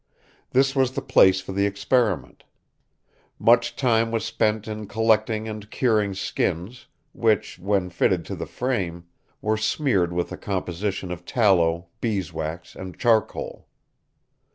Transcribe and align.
This 0.49 0.75
was 0.75 0.93
the 0.93 1.01
place 1.03 1.41
for 1.41 1.51
the 1.51 1.67
experiment. 1.67 2.43
Much 3.37 3.75
time 3.75 4.09
was 4.09 4.25
spent 4.25 4.67
in 4.67 4.87
collecting 4.87 5.47
and 5.47 5.69
curing 5.69 6.15
skins, 6.15 6.87
which, 7.13 7.59
when 7.59 7.91
fitted 7.91 8.25
to 8.25 8.35
the 8.35 8.47
frame, 8.47 9.05
were 9.43 9.57
smeared 9.57 10.11
with 10.11 10.31
a 10.31 10.37
composition 10.37 11.11
of 11.11 11.23
tallow, 11.23 11.89
beeswax, 11.99 12.75
and 12.75 12.97
charcoal. 12.97 13.67